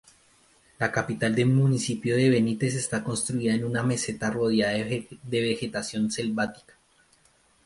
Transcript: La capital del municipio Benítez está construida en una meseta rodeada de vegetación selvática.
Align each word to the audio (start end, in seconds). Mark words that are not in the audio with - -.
La 0.79 0.91
capital 0.91 1.35
del 1.35 1.45
municipio 1.45 2.15
Benítez 2.15 2.73
está 2.73 3.03
construida 3.03 3.53
en 3.53 3.63
una 3.63 3.83
meseta 3.83 4.31
rodeada 4.31 4.73
de 4.73 5.15
vegetación 5.23 6.09
selvática. 6.09 6.73